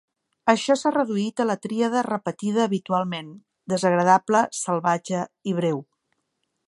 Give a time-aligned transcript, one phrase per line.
[0.51, 3.29] Això s'ha reduït a la tríada repetida habitualment
[3.75, 5.85] "desagradable, salvatge i breu".